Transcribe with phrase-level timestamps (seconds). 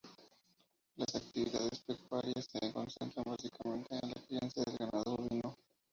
[0.95, 5.55] Las actividades pecuarias se concentran básicamente en la crianza de ganado bovino.